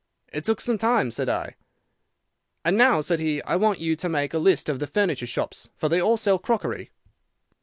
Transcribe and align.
"'It 0.33 0.43
took 0.43 0.59
some 0.59 0.79
time,' 0.79 1.11
said 1.11 1.29
I. 1.29 1.55
"'And 2.65 2.75
now,' 2.75 3.01
said 3.01 3.19
he, 3.19 3.39
'I 3.43 3.55
want 3.57 3.79
you 3.79 3.95
to 3.97 4.09
make 4.09 4.33
a 4.33 4.39
list 4.39 4.67
of 4.67 4.79
the 4.79 4.87
furniture 4.87 5.27
shops, 5.27 5.69
for 5.77 5.89
they 5.89 6.01
all 6.01 6.17
sell 6.17 6.39
crockery. 6.39 6.89